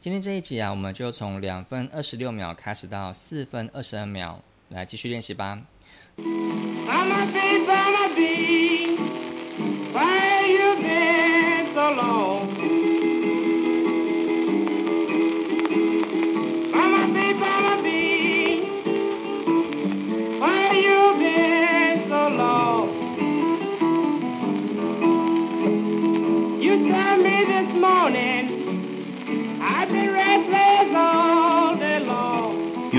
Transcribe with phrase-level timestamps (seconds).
[0.00, 5.60] 今天这一集啊，我们就从两分二十六秒开始到四分二十二秒，来继续练习吧。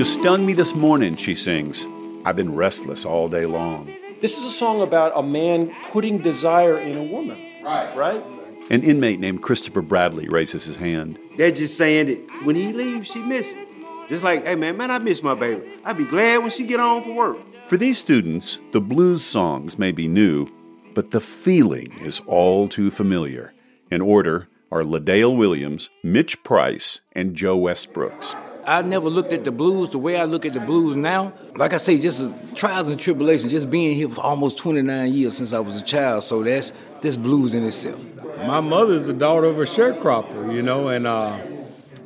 [0.00, 1.86] You stunned me this morning, she sings.
[2.24, 3.94] I've been restless all day long.
[4.22, 7.36] This is a song about a man putting desire in a woman.
[7.62, 7.94] Right.
[7.94, 8.24] Right?
[8.70, 11.18] An inmate named Christopher Bradley raises his hand.
[11.36, 13.52] They're just saying that when he leaves, she misses.
[13.52, 13.84] him.
[14.08, 15.70] Just like, hey man, man, I miss my baby.
[15.84, 17.36] I'd be glad when she get home from work.
[17.66, 20.48] For these students, the blues songs may be new,
[20.94, 23.52] but the feeling is all too familiar.
[23.90, 28.34] In order are LaDale Williams, Mitch Price, and Joe Westbrooks.
[28.70, 31.32] I never looked at the blues the way I look at the blues now.
[31.56, 32.22] Like I say, just
[32.54, 36.22] trials and tribulations, just being here for almost 29 years since I was a child.
[36.22, 38.00] So that's that's blues in itself.
[38.46, 41.40] My mother's the daughter of a sharecropper, you know, and uh,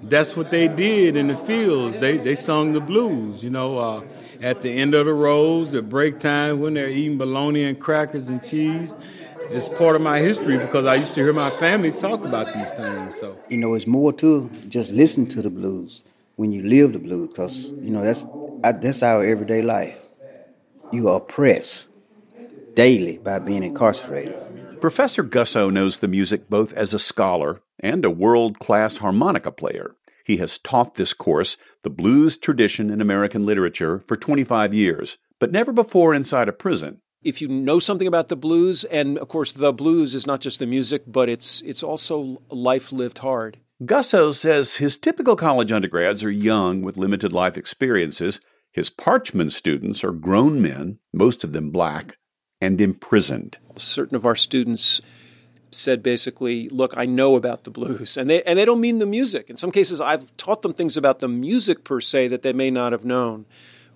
[0.05, 1.99] that's what they did in the fields.
[1.99, 4.03] They they sung the blues, you know, uh,
[4.41, 8.31] at the end of the rows, at break time when they're eating bologna and crackers
[8.31, 8.97] and cheese.
[9.51, 12.73] It's part of my history because I used to hear my family talk about these
[12.73, 13.21] things.
[13.21, 16.03] So you know, it's more to just listen to the blues
[16.37, 18.27] when you live the blues, because you know that's
[18.63, 20.09] that's our everyday life.
[20.91, 21.87] You are oppressed
[22.75, 24.47] daily by being incarcerated.
[24.81, 29.95] Professor Gussow knows the music both as a scholar and a world class harmonica player.
[30.25, 35.53] He has taught this course, The Blues Tradition in American Literature, for 25 years, but
[35.53, 37.01] never before inside a prison.
[37.23, 40.59] If you know something about the blues, and of course the blues is not just
[40.59, 43.59] the music, but it's it's also life lived hard.
[43.83, 48.41] Gussow says his typical college undergrads are young with limited life experiences.
[48.71, 52.17] His Parchman students are grown men, most of them black,
[52.61, 53.59] and imprisoned.
[53.77, 55.01] Certain of our students
[55.73, 59.07] said basically, "Look, I know about the blues," and they and they don't mean the
[59.07, 59.51] music.
[59.51, 62.71] In some cases, I've taught them things about the music per se that they may
[62.71, 63.45] not have known,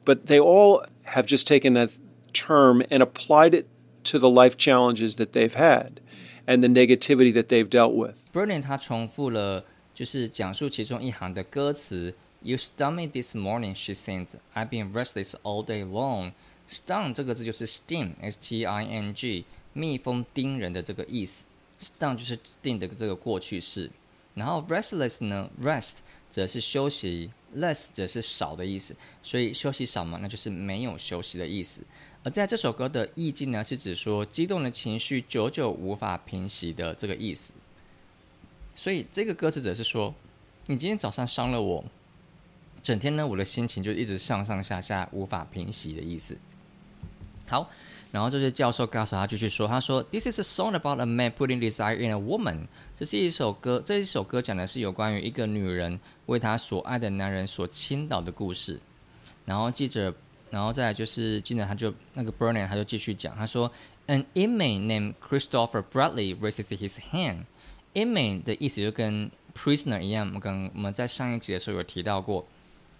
[0.05, 1.91] but they all have just taken that
[2.33, 3.69] term and applied it
[4.08, 6.00] to the life challenges that they've had
[6.46, 8.18] and the negativity that they've dealt with.
[8.34, 12.14] Brilliant，他重复了就是讲述其中一行的歌词。
[12.42, 14.32] You stung me this morning, she sings.
[14.54, 16.34] I've been restless all day long.
[16.70, 21.46] Stung 这个字就是 sting，s t i n g，蜜蜂叮人的这个意思。
[21.80, 23.90] Stung 就是 sting 的这个过去式。
[24.34, 28.96] 然后 restless 呢，rest 则是休息，less 则是少的意思。
[29.22, 31.82] 所以休息少嘛，那就是没有休息的意思。
[32.31, 37.53] 在这首歌的意境呢，是指说激动的情绪久久无法平息的这个意思。
[38.75, 40.15] 所以这个歌词者是说，
[40.67, 41.85] 你今天早上伤了我，
[42.83, 46.37] 整天呢我的心情就一直上上下下无法平息的意思。
[47.47, 47.71] 好，
[48.11, 52.67] 然后这是教授告诉他继续说，他说，This is a song about a man putting desire in a woman。
[52.97, 58.81] 这是一首歌，这一首歌讲的是有关于一个女人为她所爱的男人所倾倒的故事。
[59.45, 60.15] 然后记者。
[60.51, 63.71] 然后再来就是记者他就那个 Burnett 他就继续讲，他说
[64.07, 67.45] ，An inmate named Christopher Bradley raises his hand。
[67.95, 72.47] inmate 的意思就跟 prisoner 一样，我跟我们在上一集的时候有提到过。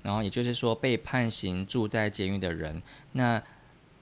[0.01, 2.81] 然后也就是说被判刑住在监狱的人，
[3.13, 3.43] 那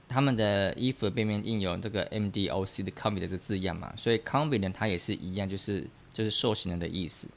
[0.07, 7.27] 他们的衣服的背面印有这个 MDOC 的 convict 的字样嘛，所以 convict 呢它也是一样，就是就是受刑人的意思。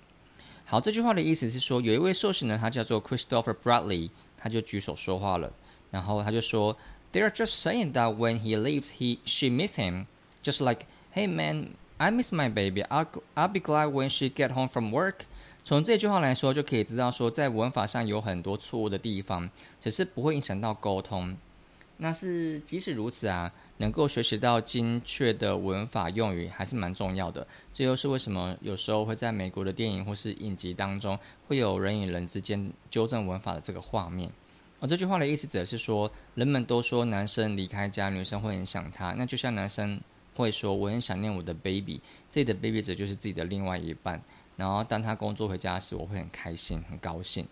[0.66, 5.50] 好，这句话的意思是说，有一位受刑人他叫做 Christopher Bradley，他就举手说话了。
[5.90, 6.76] 然后他就说
[7.12, 10.06] ，They're just saying that when he leaves, he she miss him,
[10.42, 12.82] just like, hey man, I miss my baby.
[12.84, 15.26] I'll I'll be glad when she get home from work.
[15.62, 21.36] 从这句话来说，就可以知道说，在文法上有很多错误的地方，只是不会影响到沟通。
[21.98, 27.46] 那是即使如此啊，能够学习到精确的文法用语还是蛮重要的。
[27.74, 34.30] 这又是为什么有时候会在美国的电影或是影集当中，会有人与人之间纠正文法的这个画面。
[34.79, 39.13] 而这句话的意思则是说，人们都说男生离开家，女生会很想他。
[39.13, 39.99] 那就像男生
[40.35, 44.21] 会说我很想念我的 baby，自己的 baby 则就是自己的另外一半。
[44.57, 47.47] 然后当他工作回家时，我会很开心、很高兴。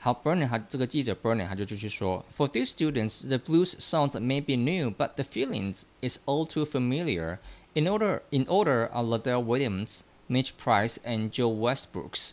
[0.00, 5.82] 好，Bernie 他这个记者 Bernie 他就继续说，For these students, the blues songs may be new, but the feelings
[6.00, 7.38] is all too familiar.
[7.74, 12.32] In order, in order are Ladell Williams, Mitch Price, and Joe Westbrooks.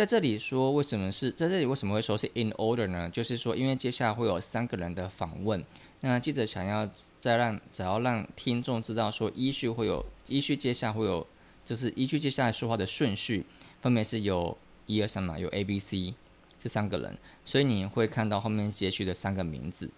[0.00, 3.10] 在这里说为什么是在这里为什么会说是 in order 呢？
[3.10, 5.62] 就是说，因为接下来会有三个人的访问，
[6.00, 6.88] 那记者想要
[7.20, 11.26] 再让只要让听众知道说依序会有依序接下来会有
[11.66, 13.44] 就是依据接下来说话的顺序，
[13.82, 14.56] 分别是有
[14.86, 16.14] 一二三嘛，有 A、B、C
[16.58, 17.14] 这三个人，
[17.44, 19.90] 所以你会看到后面截取的三个名字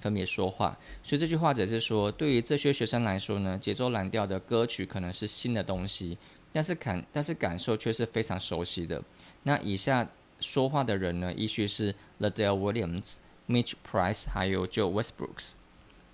[0.00, 0.78] 分别说话。
[1.02, 6.16] 所以这句话只是说，对于这些学生来说呢，节奏蓝调的歌曲可能是新的东西，
[6.54, 9.02] 但是感但是感受却是非常熟悉的。
[9.43, 10.07] 那以下
[10.39, 15.53] 说话的人呢，依序是 Ladell Williams、Mitch Price 还有 Joe Westbrooks。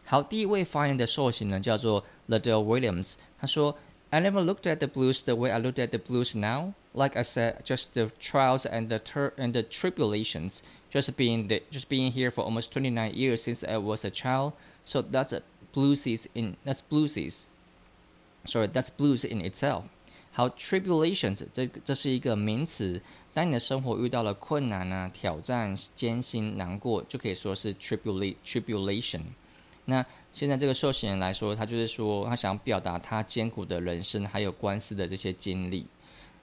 [0.06, 3.78] 好，第一位发言的受刑人叫做 Ladell Williams，他说：“
[4.12, 6.74] I never looked at the blues the way I looked at the blues now.
[6.94, 10.62] Like I said, just the trials and the tur and the tribulations.
[10.92, 14.54] Just being the just being here for almost 29 years since I was a child.
[14.86, 15.42] So that's a
[15.74, 17.48] bluesies in that's bluesies.
[18.46, 19.86] Sorry, that's blues in itself.
[20.39, 23.03] 好，tribulations 这这是一个名词。
[23.35, 29.23] 当你的生活遇到了困难啊、挑战、艰辛、难过，就可以说是 tribula tribulation。
[29.87, 35.85] 那现在这个受刑人来说，他就是说，他想表达他艰苦的人生，还有官司的这些经历。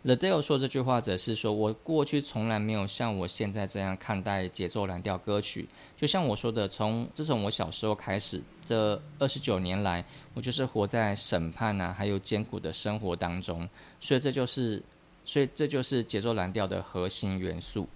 [0.06, 5.68] The Dale 说这句话，则是说我过去从来没有像我现在这样看待节奏蓝调歌曲。
[5.98, 10.06] 就像我说的，从自从我小时候开始，这二十九年来，
[10.36, 13.68] 我就是活在审判啊，还有艰苦的生活当中。
[14.00, 14.80] 所以这就是，
[15.24, 17.88] 所以这就是节奏蓝调的核心元素。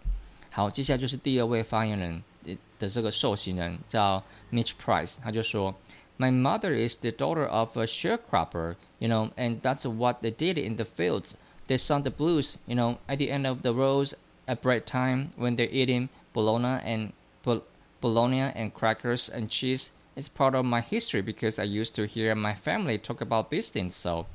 [0.50, 2.23] 好，接下来就是第二位发言人
[2.79, 5.75] 的这个受刑人，叫 Mitch Price，他就说
[6.17, 10.75] ：“My mother is the daughter of a sharecropper, you know, and that's what they did in
[10.75, 11.33] the fields.”
[11.69, 14.14] they sung the blues, you know, at the end of the roads
[14.46, 17.12] at break time when they're eating bologna and
[18.00, 19.90] bologna and crackers and cheese.
[20.16, 23.70] It's part of my history because I used to hear my family talk about these
[23.70, 23.94] things.
[23.94, 24.26] So,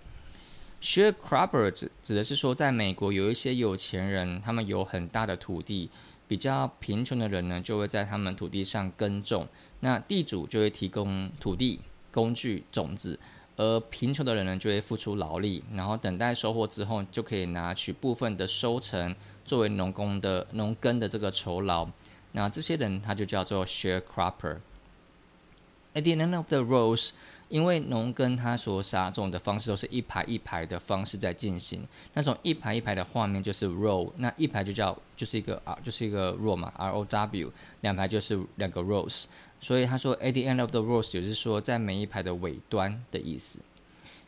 [0.81, 5.89] sharecropper 指指的是说，在美国有一些有钱人，他们有很大的土地，
[6.27, 9.47] 比较贫穷的人呢，就会在他们土地上耕种，
[9.81, 11.79] 那地主就会提供土地、
[12.11, 13.17] 工具、种子。
[13.56, 19.14] 而贫穷的人呢，就会付出劳力，然后等待收获之后，就可以拿取部分的收成
[19.44, 21.88] 作为农工的农耕的这个酬劳。
[22.32, 24.56] 那这些人他就叫做 sharecropper。
[25.94, 27.10] At the end of the rows，
[27.48, 37.52] 因为农耕它所撒种的方式都是一排一排的方式在进行，那种一排一排的画面就是 row，那一排就叫就是一个啊，就是一个 row 嘛，R O W，
[37.82, 39.26] 两排就是两个 rows。
[39.64, 43.60] 所以他说，at the end of the rows，就是说在每一排的尾端的意思。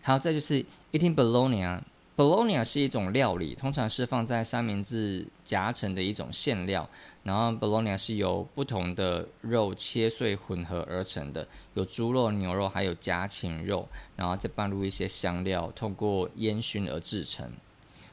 [0.01, 1.79] 好，再就是 eating bologna。
[2.17, 6.89] bologna 是一种料理，通常是放在三明治夹层的一种馅料。
[7.23, 13.87] 然后 bologna 是由不同的肉切碎混合而成的，有猪肉、牛肉，还有家禽肉，
[14.17, 17.53] 然后再拌入一些香料，通过烟熏而制成。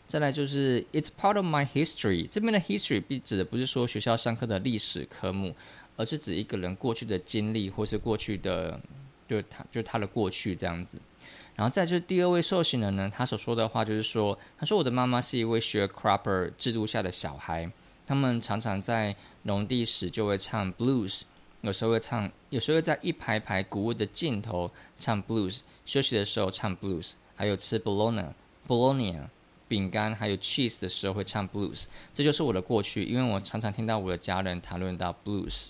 [0.05, 2.27] 再来就是 it's part of my history。
[2.27, 5.55] 这边的 history 指的不是说学校上课的历史科目。
[5.95, 8.80] 而是指一个人过去的经历，或是过去的，
[9.28, 11.00] 就他，就他的过去这样子。
[11.56, 17.72] 然后再就是第二位受刑人呢，他所说的话就是说，他说我的妈妈是一位学 crapper 制度下的小孩，
[18.07, 21.22] 他们常常在农地时就会唱 blues，
[21.62, 29.22] 有时候会唱，有时候在一排排谷物的尽头唱 blues，休息的时候唱 blues，还有吃 bologna，bologna
[29.68, 35.68] 饼干还有 cheese 的时候会唱 blues，这就是我的过去，因为我常常听到我的家人谈论到 blues。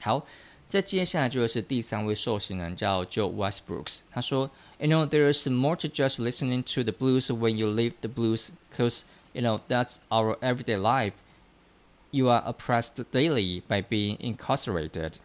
[0.00, 0.26] 好，
[0.68, 4.00] 再接下来就是第三位受刑人，叫 Joe Westbrooks。
[4.10, 8.48] 他说：“You know, there is more to just listening to the blues when you live the blues,
[8.70, 9.02] because
[9.32, 11.12] you know that's our everyday life.
[12.10, 15.16] You are oppressed daily by being incarcerated。”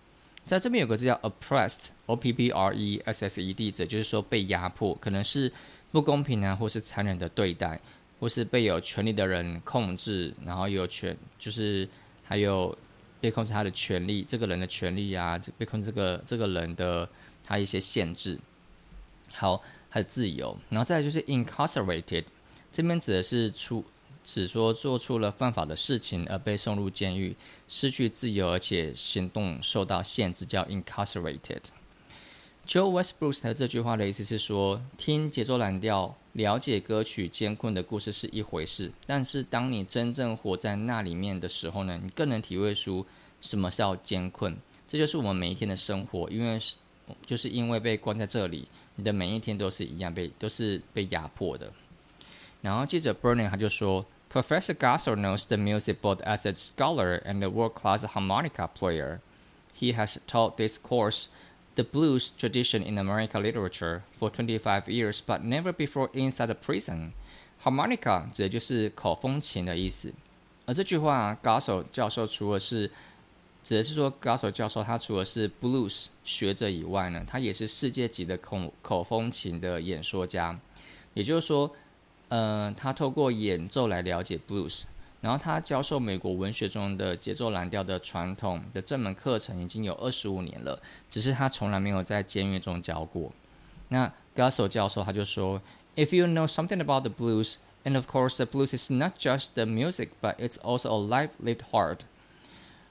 [0.45, 5.51] 在这边有个字叫 oppressed，o p p r e s s e d，指就是说被压迫，可能是
[5.91, 7.79] 不公平啊，或是残忍的对待，
[8.19, 11.87] 或是被有权利的人控制，然后有权就是
[12.23, 12.77] 还有。
[13.22, 17.08] 被控制他的权利，这个人的权利啊，被控制这个这个人的
[17.44, 18.36] 他一些限制，
[19.32, 22.24] 好，还有自由，然后再来就是 incarcerated，
[22.72, 23.84] 这边指的是出，
[24.24, 27.36] 只说做出了犯法的事情而被送入监狱，
[27.68, 31.62] 失去自由，而且行动受到限制，叫 incarcerated。
[32.66, 43.04] Joe Westbrook 的这句话的意思是说，听节奏蓝调，了解歌曲艰困的故事是一回事，但是当你真正活在那里面的时候呢，你更能体会出
[43.40, 44.56] 什么叫艰困。
[44.88, 46.76] 这就是我们每一天的生活，因为是
[47.26, 51.70] 就是因为被关在这里，你的每一天都是一样被都是被压迫的。
[52.62, 59.18] 然后记者 Burning 他就说，Professor Gasser knows the music both as a scholar and a world-class harmonica player.
[59.78, 61.26] He has taught this course.
[61.74, 67.12] The blues tradition in American literature for 25 years, but never before inside the prison.
[67.62, 70.12] Harmonica 指的就是口风琴的意思。
[70.66, 72.90] 而这句话，Gasso 教授除了是
[73.64, 80.58] 指的是说，Gasso 教授他除了是 blues 学者以外呢，他也是世界级的口口风琴的演说家。
[81.14, 81.70] 也就是说，
[82.28, 84.84] 呃，他透过演奏来了解 blues。
[85.22, 93.30] 然后他教授美国文学中的节奏蓝调的传统的这门课程已经有二十五年了，只是他从来没有在监狱中教过。
[93.88, 95.62] 那 Gasso 教授他就说
[95.94, 99.64] ：“If you know something about the blues, and of course the blues is not just the
[99.64, 102.00] music, but it's also a life lived hard。”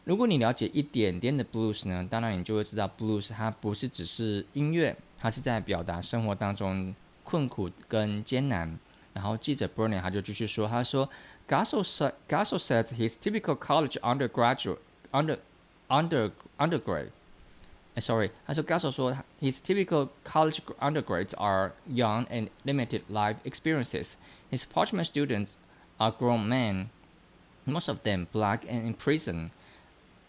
[0.06, 6.96] 如果你了解一点点的 blues 呢，当然你就会知道 blues 它不是只是音乐，它是在表达生活当中
[7.26, 8.80] 困苦跟艰难。
[9.14, 11.10] 然后记者 Bernie 他就继续说，他说。
[11.52, 14.80] Gasso, sa- Gasso says his typical college undergraduate
[15.14, 15.38] under
[15.90, 17.12] under undergrad.
[17.98, 24.16] Eh, sorry, So Gasso 说 his typical college undergrads are young and limited life experiences.
[24.50, 25.58] His Parchman students
[26.00, 26.90] are grown men,
[27.66, 29.52] most of them black and in prison.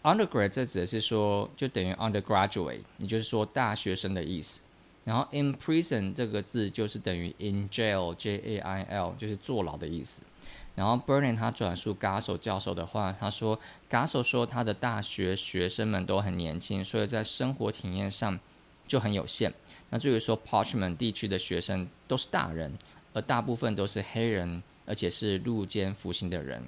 [0.03, 4.59] Undergrad 这指的是说就等于 undergraduate，也就是说大学生的意思。
[5.05, 10.21] 然后 in prison 这个字就是等于 in jail，J A I L，就是坐牢的意思。
[10.75, 18.39] 然后 Burnett 他转述 Gasso 教授的话，他说，Gasso 说他的大学学生们都很年轻，所以在生活体验上
[18.87, 19.53] 就很有限。
[19.91, 22.71] 那至于说 Parchman 地区的学生都是大人，
[23.13, 26.63] 而大部分都是黑人，而且是入监服刑的人。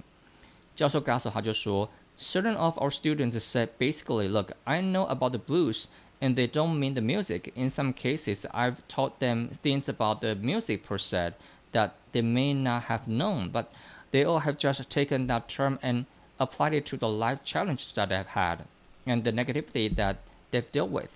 [0.75, 5.87] 教授 Gasso 他就说，Certain of our students said basically, look, I know about the blues.
[6.21, 7.51] and they don't mean the music.
[7.55, 11.33] In some cases, I've taught them things about the music per se
[11.71, 13.71] that they may not have known, but
[14.12, 16.04] they all have just taken that term and
[16.38, 18.58] applied it to the life challenges that they've had
[19.06, 20.16] and the negativity that
[20.50, 21.10] they've dealt with.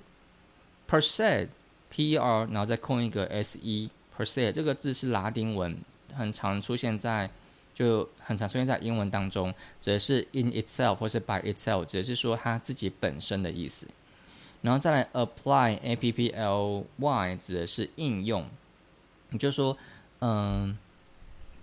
[0.86, 1.48] Per se,
[1.90, 5.76] P E R，然后再空一个 S E per se 这个字是拉丁文，
[6.14, 7.28] 很常出现在
[7.74, 13.88] 就很常出现在英文当中，指的是 in itself 或是 by itself，指的是说它自己本身的意思。
[14.62, 18.46] 然后再来 apply a p p l y 指的是应用，
[19.30, 19.76] 你就说
[20.20, 20.76] 嗯。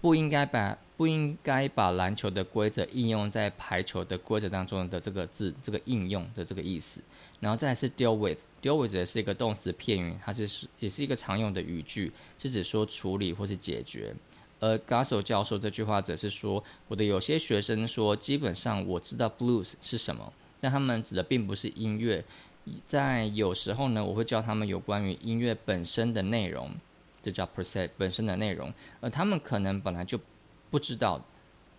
[0.01, 7.02] 不应该把 不应该把篮球的规则应用在排球的规则当中的这个字，这个应用的这个意思。
[7.38, 14.14] 然后再是 deal with，deal with 是一个动词片语，它是也是一个常用的语句，是指说处理或是解决。
[14.58, 22.24] 而 Gasso 教授这句话则是说，我的有些学生说，基本上我知道 blues 是什么，但他们指的并不是音乐。
[22.86, 26.70] 在有时候呢，我会教他们有关于音乐本身的内容。
[27.22, 30.18] 这叫 per se 本身的内容，而他们可能本来就
[30.70, 31.20] 不知道，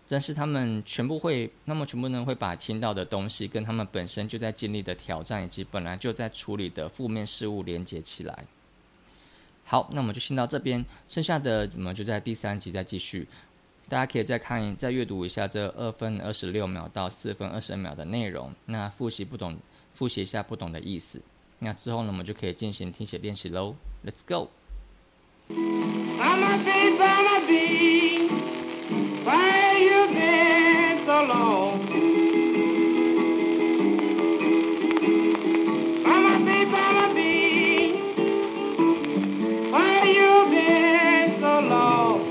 [0.08, 8.44] 但是他们全部会，那么全部人会把听到的东西跟他们本身就在经历的挑战以及本来就在处理的负面事物连接起来。
[9.64, 13.28] 好，那我们就先到这边，剩下的我们就在第三集再继续。
[13.90, 19.56] 大家可以再看、再阅读一下这二分二十六秒到四分二十二秒的内容，那复习不懂，
[19.94, 21.20] 复习一下不懂的意思。
[21.58, 23.74] 那之后呢，我们就可以进行听写练习喽。
[24.04, 24.50] Let's go。
[29.28, 31.86] You been so long?
[40.06, 42.24] You been so long?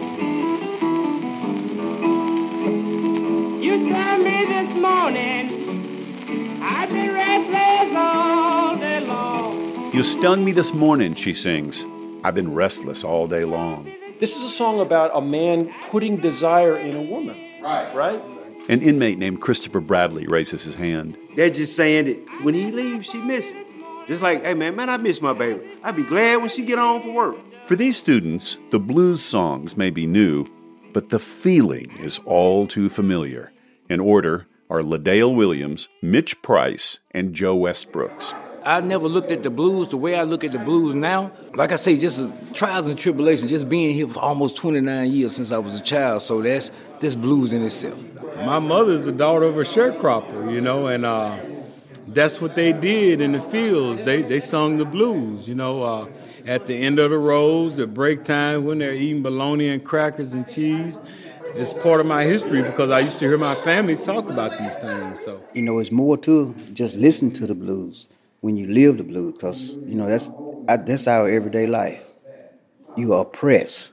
[3.62, 3.77] You
[4.24, 5.44] me this morning,
[6.63, 9.94] I've been restless all day long.
[9.94, 11.86] You stung me this morning, she sings.
[12.24, 13.97] I've been restless all day long.
[14.20, 17.38] This is a song about a man putting desire in a woman.
[17.62, 17.94] Right.
[17.94, 18.24] Right?
[18.68, 21.18] An inmate named Christopher Bradley raises his hand.
[21.36, 23.54] They're just saying that when he leaves, she misses.
[23.54, 23.68] it.
[24.08, 25.70] Just like, hey man, man, I miss my baby.
[25.84, 27.38] I'd be glad when she get home from work.
[27.66, 30.48] For these students, the blues songs may be new,
[30.94, 33.52] but the feeling is all too familiar.
[33.90, 38.34] In order are LaDale Williams, Mitch Price, and Joe Westbrooks.
[38.68, 41.32] I never looked at the blues the way I look at the blues now.
[41.54, 45.54] Like I say, just trials and tribulations, just being here for almost 29 years since
[45.54, 46.22] I was a child.
[46.22, 47.98] So that's that's blues in itself.
[48.36, 51.38] My mother's the daughter of a sharecropper, you know, and uh,
[52.10, 54.02] that's what they did in the fields.
[54.02, 56.08] They they sung the blues, you know, uh,
[56.46, 60.34] at the end of the rows, at break time when they're eating bologna and crackers
[60.34, 61.00] and cheese.
[61.56, 64.76] It's part of my history because I used to hear my family talk about these
[64.76, 65.24] things.
[65.24, 68.08] So you know, it's more to just listen to the blues
[68.41, 70.29] when you live the blues, because you know that's
[70.67, 72.12] that's our everyday life.
[72.96, 73.91] You are oppressed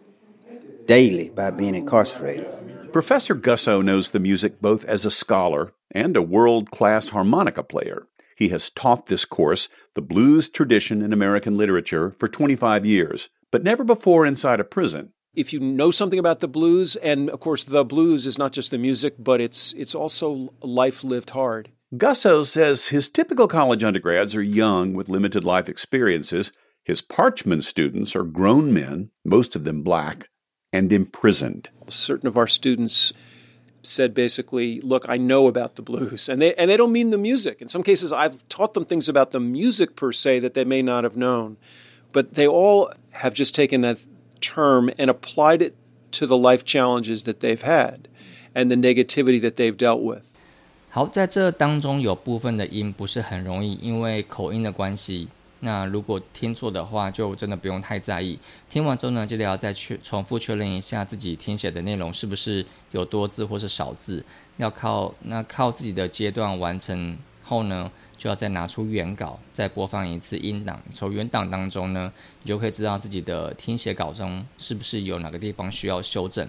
[0.87, 2.59] daily by being incarcerated.
[2.93, 8.07] Professor Gussow knows the music both as a scholar and a world class harmonica player.
[8.37, 13.63] He has taught this course, The Blues Tradition in American Literature, for 25 years, but
[13.63, 15.13] never before inside a prison.
[15.35, 18.71] If you know something about the blues, and of course the blues is not just
[18.71, 21.71] the music, but it's it's also life lived hard.
[21.99, 26.51] Gussow says his typical college undergrads are young with limited life experiences.
[26.83, 30.29] His Parchman students are grown men, most of them black,
[30.73, 31.69] and imprisoned.
[31.89, 33.13] Certain of our students
[33.83, 36.29] said basically, look, I know about the blues.
[36.29, 37.61] And they and they don't mean the music.
[37.61, 40.83] In some cases I've taught them things about the music per se that they may
[40.83, 41.59] not have known.
[42.13, 43.99] But they all have just taken that
[44.41, 45.77] term and applied it
[46.13, 48.09] to the life challenges that they've had
[48.55, 50.34] and the negativity that they've dealt with.
[50.95, 55.27] 好，在这当中有部分的音不是很容易，因为口音的关系。
[55.59, 58.39] 那如果听错的话，就真的不用太在意。
[58.71, 64.25] 听完之后呢，记得要再去重复确认一下自己听写的内容是不是有多字或是少字。
[64.59, 70.81] 要靠那靠自己的阶段完成后呢，就要再拿出原稿，再播放一次音档。
[70.95, 76.49] 从原档当中呢，你就可以知道自己的听写稿中是不是有哪个地方需要修正。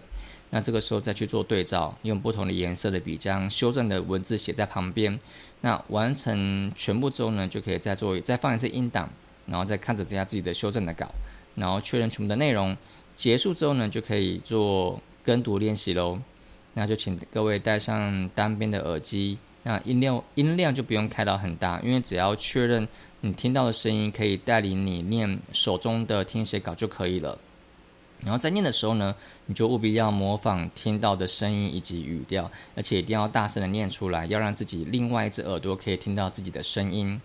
[0.51, 5.19] 那这个时候再去做对照，用不同的颜色的笔将修正的文字写在旁边。
[5.61, 9.09] 那完成全部之后呢，就可以再做再放一次音档，
[9.47, 11.09] 然后再看着这下自己的修正的稿，
[11.55, 12.77] 然后确认全部的内容。
[13.15, 16.19] 结束之后呢，就可以做跟读练习喽。
[16.73, 22.87] 那就请各位戴上单边的耳机，那音量音量就不用开到很大，因为只要确认
[23.21, 27.37] 你听到的声音可以带领你念手中的听写稿就可以了。
[28.21, 29.13] 然后在念的时候呢，
[29.47, 37.19] 你就务必要模仿听到的声音以及语调，而且一定要大声的念出来，要让自己另外一只耳朵可以听到自己的声音。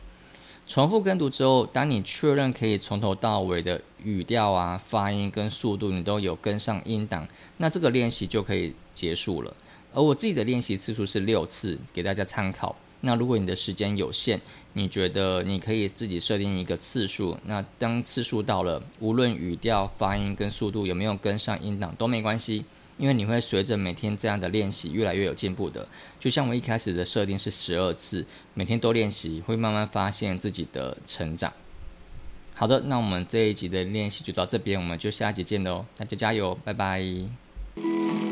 [0.66, 7.28] 重复跟读之后，当你确认可以从头到尾的语调啊、发音跟速度你都有跟上音档，
[7.58, 9.54] 那这个练习就可以结束了。
[9.92, 12.74] 而我自己的练习次数是六次，给大家参考。
[13.02, 14.38] 那如果你的时间有限，
[14.74, 17.36] 你觉得你可以自己设定一个次数。
[17.46, 22.64] 那当次数到了，无论语调、发音跟速度有没有跟上音档都没关系，
[22.98, 25.88] 因为你会随着每天这样的练习越来越有进步的。
[26.18, 31.50] 就像我一开始的设定是十二次，每天多练习，会慢慢发现自己的成长。
[32.52, 35.86] 好的，那我们这一集的练习就到这边，我们就下一集见喽！
[35.96, 37.02] 大家加油，拜拜。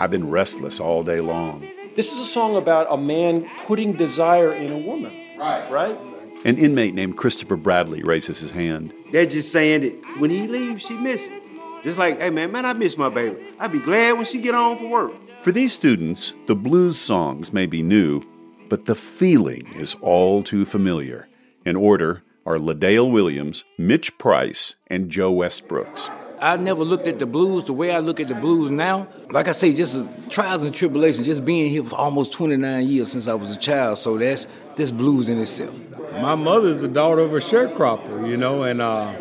[0.00, 1.68] I've been restless all day long.
[1.96, 5.12] This is a song about a man putting desire in a woman.
[5.36, 5.68] Right.
[5.70, 5.98] Right?
[6.44, 8.92] An inmate named Christopher Bradley raises his hand.
[9.10, 11.30] They're just saying that when he leaves, she misses.
[11.30, 11.42] it.
[11.82, 13.36] Just like, hey man, man, I miss my baby.
[13.58, 15.12] I'd be glad when she get home from work.
[15.42, 18.22] For these students, the blues songs may be new,
[18.68, 21.28] but the feeling is all too familiar.
[21.64, 26.08] In order are LaDale Williams, Mitch Price, and Joe Westbrooks.
[26.40, 29.08] I've never looked at the blues the way I look at the blues now.
[29.30, 33.28] Like I say, just trials and tribulations, just being here for almost 29 years since
[33.28, 33.98] I was a child.
[33.98, 35.76] So that's that's blues in itself.
[36.12, 39.14] My mother's the daughter of a sharecropper, you know, and uh,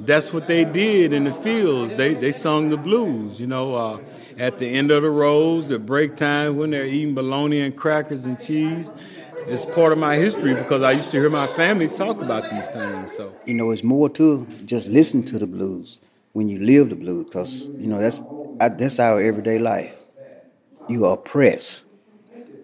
[0.00, 1.92] that's what they did in the fields.
[1.94, 4.00] They they sung the blues, you know, uh,
[4.38, 8.24] at the end of the rows, at break time when they're eating bologna and crackers
[8.24, 8.92] and cheese.
[9.46, 12.68] It's part of my history because I used to hear my family talk about these
[12.68, 13.12] things.
[13.14, 15.98] So you know, it's more to just listen to the blues
[16.32, 18.22] when you live the blues, because you know that's
[18.60, 20.04] that's our everyday life.
[20.88, 21.84] You are oppressed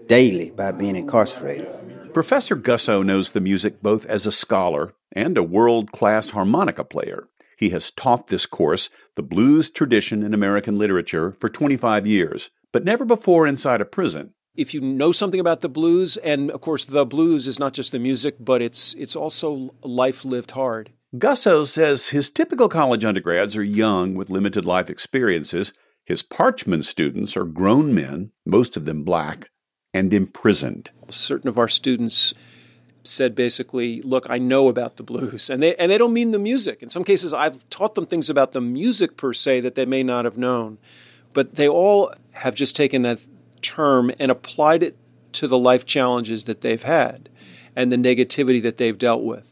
[0.09, 1.69] daily by being incarcerated.
[2.13, 7.29] Professor Gussow knows the music both as a scholar and a world class harmonica player.
[7.57, 12.85] He has taught this course, The Blues Tradition in American Literature, for 25 years, but
[12.85, 14.35] never before inside a prison.
[14.57, 17.93] If you know something about the blues, and of course the blues is not just
[17.93, 20.93] the music, but it's it's also life lived hard.
[21.17, 25.73] Gussow says his typical college undergrads are young with limited life experiences.
[26.05, 29.51] His Parchman students are grown men, most of them black,
[29.93, 30.91] and imprisoned.
[31.09, 32.33] Certain of our students
[33.03, 35.51] said basically, look, I know about the blues.
[35.51, 36.81] And they and they don't mean the music.
[36.81, 40.05] In some cases I've taught them things about the music per se that they may
[40.05, 40.79] not have known.
[41.33, 43.19] But they all have just taken that
[43.63, 44.97] term and applied it
[45.33, 47.29] to the life challenges that they've had
[47.75, 49.49] and the negativity that they've dealt with.